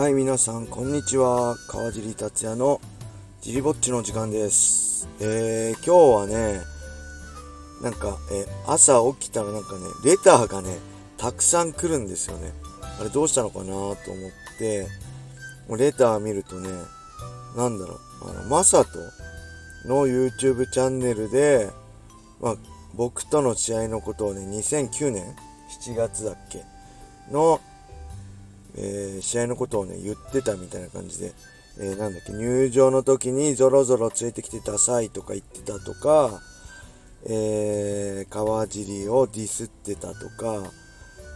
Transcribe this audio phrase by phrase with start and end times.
[0.00, 1.58] はい、皆さん、こんにちは。
[1.68, 2.80] 川尻達也の
[3.42, 5.06] ジリぼっちの時間です。
[5.20, 6.60] えー、今日はね、
[7.82, 10.78] なんか、えー朝起きたらなんかね、レターがね、
[11.18, 12.54] たくさん来るんですよね。
[12.98, 13.96] あれどうしたのかなと思っ
[14.58, 14.86] て、
[15.68, 16.70] もうレター見るとね、
[17.54, 18.98] なんだろう、あの、マサト
[19.86, 21.68] の YouTube チャンネルで、
[22.40, 22.56] まあ、
[22.94, 25.36] 僕との試合のことをね、2009年
[25.84, 26.64] 7月だっけ
[27.30, 27.60] の、
[28.82, 31.32] えー、試合のことをね、言ってたみたいな感じで、
[31.78, 36.40] えー、なんだっけ、入場の時にぞろぞろ連れてきてダサいとか言ってたとか、
[37.26, 40.72] えー、川尻をディスってたとか、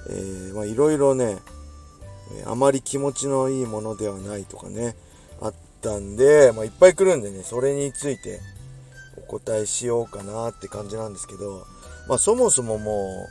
[0.09, 1.39] えー、まあいろいろね、
[2.47, 4.97] あまり気持ちのいいものではないとかね、
[5.41, 8.41] あったんで、まあいっぱい来るんでね、それについて
[9.19, 11.67] お答えしようかなって感じなんですけど、
[12.09, 13.29] まあそもそもも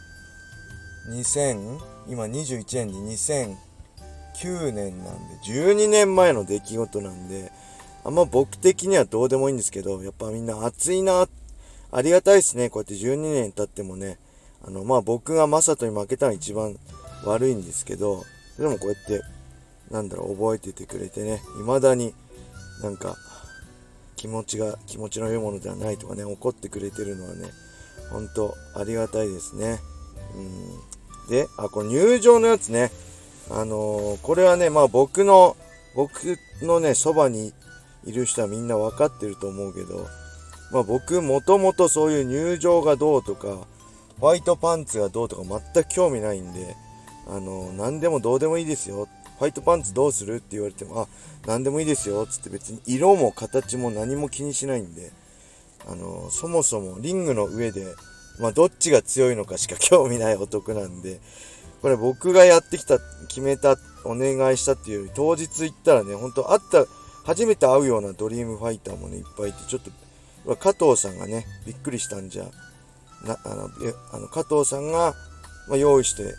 [1.10, 3.56] う、2000、今21円で2000、
[4.36, 7.52] 9年なんで、12年前の出来事なんで、
[8.04, 11.28] あんま僕的にはどうでもいいんですけど、やっぱみんな熱いな、
[11.92, 12.70] ありがたいですね。
[12.70, 14.18] こうやって12年経ってもね、
[14.66, 16.76] あの、まあ僕がマサトに負けたのが一番
[17.26, 18.24] 悪いんですけど、
[18.58, 19.22] でもこうやって、
[19.92, 22.14] なんだろう、覚えててくれてね、未だに
[22.82, 23.16] なんか、
[24.16, 27.48] 気持ちが、気持ちの良いものではないとかね、怒ってくれてるのはね、
[28.10, 29.80] ほんとありがたいですね。
[30.36, 31.30] うん。
[31.30, 32.92] で、あ、この入場のやつね。
[33.50, 35.58] あのーこれはね、まあ僕の、
[35.96, 37.54] 僕のね、そばに
[38.06, 40.08] いる人はみんな分かってると思うけど、
[40.72, 43.68] まあ僕もともとそういう入場がどうとか、
[44.20, 46.76] ホワイトパンツがどうとか全く興味ないんで、
[47.28, 49.08] あのー何でもどうでもいいですよ。
[49.38, 51.08] ホワイトパンツどうするって言われても、あ、
[51.46, 52.26] 何でもいいですよ。
[52.26, 55.12] つって別に色も形も何も気にしないんで、
[55.86, 57.86] あのーそもそもリングの上で、
[58.40, 61.20] まあどっちが強いのかしか興味ない男なんで、
[61.84, 66.86] これ僕がやってきた、決めた、お願いしたっていうより、当日行ったらね、本当会った、
[67.26, 69.82] 初めて会うようなドリームファイターもね、いっぱいいて、ちょっ
[70.46, 72.46] と、加藤さんがね、びっくりしたんじゃ、
[73.26, 73.70] な、あの、
[74.14, 75.14] あの加藤さんが、
[75.68, 76.36] まあ、用意して、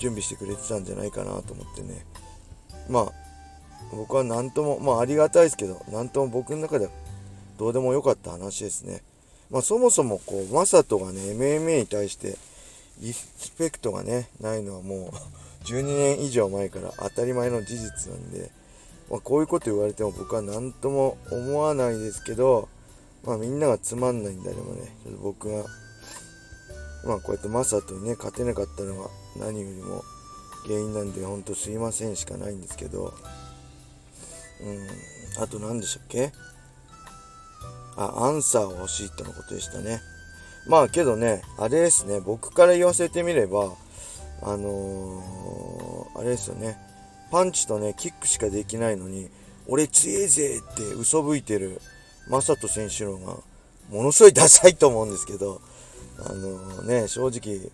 [0.00, 2.04] 準備してくれてたんじゃないかなと思ってね。
[2.88, 3.12] まあ、
[3.92, 6.92] 僕は何とも、まあありがたいですけど、何とも僕の中では
[7.56, 9.02] どうでもよかった話ですね。
[9.50, 12.36] まあそもそもこう、マサトがね、MMA に対して
[13.00, 15.12] リスペクトがね、ないのはもう
[15.66, 18.50] 12年以上前から当たり前の事実なんで、
[19.10, 22.68] まあこういうこと言われても僕は何とも思わないですけど、
[23.24, 25.64] まあみんながつまんないんであればね、ちょっと僕が、
[27.04, 30.02] まあこうやってマサトにね、勝てなかったのは何よりも
[30.66, 33.14] 原因なんで、ほんとすいませんしかないんですけど、
[34.60, 36.32] うん、あと何でしたっけ？
[37.96, 40.00] あ、アンサーを欲しいってのことでしたね。
[40.66, 43.72] まあけどね、あれですね、僕から言わせてみれば、
[44.42, 46.78] あのー、あれですよね、
[47.30, 49.28] パンチとね、キックしかできないのに、
[49.66, 51.80] 俺強えぜって嘘吹いてる
[52.28, 53.36] マサト選手の方が、
[53.90, 55.60] ものすごいダサいと思うんですけど、
[56.18, 57.70] あのーね、正直、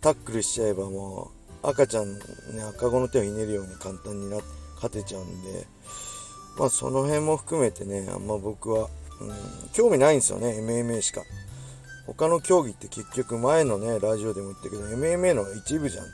[0.00, 1.30] タックルしちゃえばも
[1.62, 2.20] う、赤ちゃん、ね、
[2.70, 4.38] 赤子の手をひねるように簡単にな、
[4.74, 5.66] 勝てちゃうんで、
[6.58, 8.88] まあその辺も含めてね、あんま僕は、
[9.20, 9.32] うん、
[9.72, 11.22] 興味ないんですよね、MMA しか。
[12.16, 16.04] 他の競技って結局前のね、ラジオでも言ったけど、MMA の一部じゃん。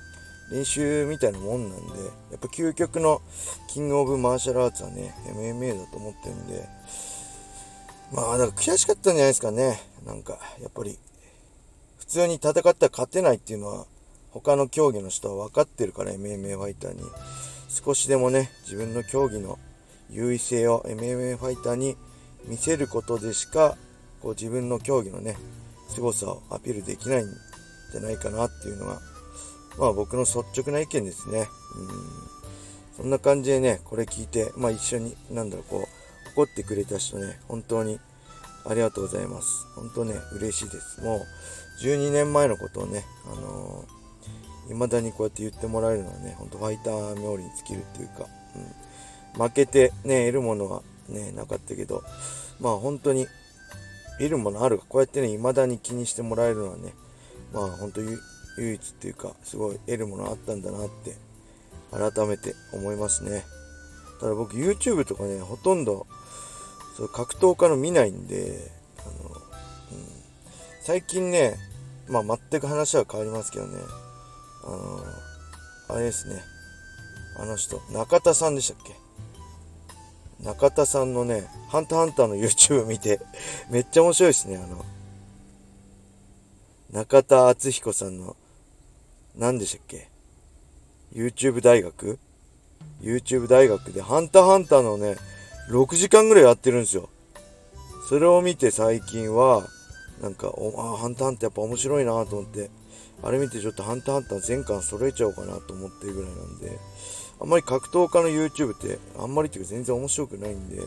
[0.50, 3.20] 練習みたいなもんなんで、やっぱ究極の
[3.68, 6.66] キングオブマーシャルアーツはね、MMA だと思ってるんで、
[8.12, 9.78] まあ、だから悔しかったんじゃないですかね。
[10.06, 10.98] なんか、やっぱり、
[11.98, 13.86] 普通に戦ったら勝てないっていうのは、
[14.30, 17.02] 他の競技の人は分かってるから、MMA ファイターに。
[17.68, 19.58] 少しでもね、自分の競技の
[20.08, 21.96] 優位性を MMA ファイターに
[22.46, 23.76] 見せることでしか、
[24.22, 25.36] こう自分の競技のね、
[25.88, 27.26] 凄さをアピールできないん
[27.92, 29.00] じゃないかなっていうのが、
[29.78, 31.40] まあ僕の率直な意見ですね。
[31.40, 31.48] うん。
[32.96, 37.98] そんな感じでね、これ聞いて、まあ一緒に、なんだろう、こう、怒ってくれた人ね、本当に
[38.64, 39.66] ありがとうございます。
[39.74, 41.00] 本当ね、嬉しいです。
[41.00, 41.26] もう、
[41.82, 48.26] 12年前のことをね、あのー、未だにこうやって言ってもらえるのはね、ほんとファイター冥利に尽きるっていうか、
[49.36, 49.42] うん。
[49.42, 52.02] 負けてね、得るものはね、なかったけど、
[52.60, 53.26] まあ本当に、
[54.18, 56.94] 得るものあるこうやってね、未だに気にしてもらえるのはね、
[57.52, 58.16] まあ本当に
[58.58, 61.16] 唯一っていうか、すごい得るものあったんだなって、
[61.90, 63.44] 改めて思いますね。
[64.20, 66.06] ただ僕 YouTube とかね、ほとんど、
[66.96, 69.40] そう格闘家の見ないんで、あの、うん、
[70.82, 71.56] 最近ね、
[72.08, 73.78] まあ全く話は変わりますけどね、
[74.64, 75.04] あの、
[75.88, 76.42] あれですね、
[77.38, 79.07] あの人、中田さんでしたっけ？
[80.42, 83.20] 中田さんのね、ハンターハンターの YouTube 見て、
[83.70, 84.84] めっちゃ面白いですね、あの、
[86.90, 88.36] 中田敦彦さんの、
[89.36, 90.08] 何でしたっけ
[91.12, 92.18] ?YouTube 大学
[93.00, 95.16] ？YouTube 大学でハンターハンターのね、
[95.70, 97.08] 6時間ぐらいやってるんですよ。
[98.08, 99.68] それを見て最近は、
[100.22, 102.70] なんか、おあハンターハンターやっぱ面白いなと思って、
[103.22, 106.78] あれ見てちょっとハンターハンター全巻揃えちゃおうかなと思ってるぐらいなんで、
[107.40, 110.82] あんまり格闘家の YouTube ってあんまりっていうか全然面白くないんで、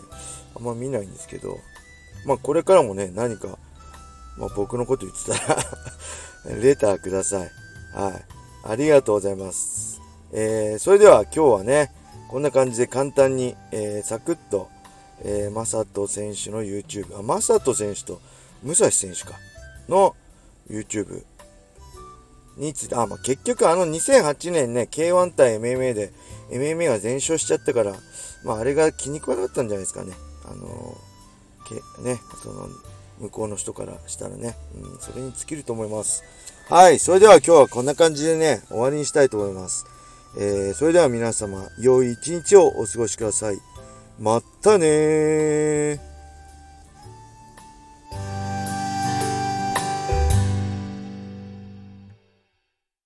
[0.56, 1.58] あんま見ないんですけど、
[2.26, 3.58] まあこれからもね、何か、
[4.38, 5.64] まあ僕のこと言ってたら
[6.62, 7.52] レターください。
[7.94, 8.26] はい。
[8.64, 10.00] ありがとうございます。
[10.34, 11.92] えー、それでは今日はね、
[12.30, 14.70] こんな感じで簡単に、えー、サクッと、
[15.24, 18.22] えー、マサト選手の YouTube、あ、マサト選手と
[18.64, 19.34] 武蔵選手か、
[19.90, 20.16] の
[20.70, 21.24] YouTube
[22.66, 26.12] について、あ、まあ、結局あの2008年ね、K1 対 MMA で
[26.52, 27.94] MMA が全勝しちゃったから、
[28.44, 30.14] まああれが気に食わなかったんじゃないですかね。
[30.46, 30.98] あの、
[31.68, 32.70] けね、その、
[33.20, 36.24] 向こうの人からしたらね、うん、それに尽きると思います。
[36.70, 39.86] はい、それでは今日はこんな感じでね、終わりにしたいと思います。
[40.38, 43.58] えー、それでは皆様、良い一日をお過ごしください。
[44.20, 46.11] またねー。